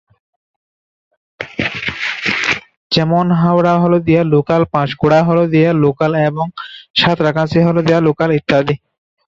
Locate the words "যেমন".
2.91-3.35